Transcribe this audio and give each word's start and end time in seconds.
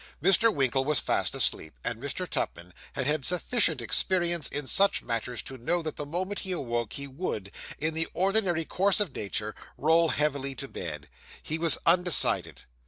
Mr. 0.19 0.51
Winkle 0.51 0.83
was 0.83 0.99
asleep, 1.07 1.75
and 1.83 2.01
Mr. 2.01 2.27
Tupman 2.27 2.73
had 2.93 3.05
had 3.05 3.23
sufficient 3.23 3.83
experience 3.83 4.47
in 4.47 4.65
such 4.65 5.03
matters 5.03 5.43
to 5.43 5.59
know 5.59 5.83
that 5.83 5.97
the 5.97 6.07
moment 6.07 6.39
he 6.39 6.53
awoke 6.53 6.93
he 6.93 7.05
would, 7.05 7.51
in 7.77 7.93
the 7.93 8.07
ordinary 8.15 8.65
course 8.65 8.99
of 8.99 9.15
nature, 9.15 9.53
roll 9.77 10.09
heavily 10.09 10.55
to 10.55 10.67
bed. 10.67 11.07
He 11.43 11.59
was 11.59 11.77
undecided. 11.85 12.63